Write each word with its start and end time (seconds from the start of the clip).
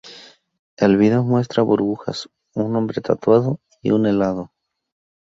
El 0.77 0.97
vídeo 0.97 1.21
muestra 1.23 1.61
burbujas, 1.61 2.27
un 2.55 2.75
hombre 2.75 3.01
tatuado 3.01 3.59
y 3.83 3.91
un 3.91 4.07
helado. 4.07 4.51